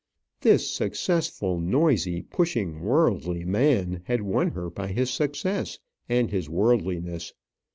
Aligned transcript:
This 0.39 0.67
successful, 0.67 1.59
noisy, 1.59 2.23
pushing, 2.23 2.79
worldly 2.81 3.45
man 3.45 4.01
had 4.05 4.23
won 4.23 4.49
her 4.49 4.71
by 4.71 4.87
his 4.87 5.11
success 5.11 5.77
and 6.09 6.31
his 6.31 6.49
worldliness. 6.49 7.33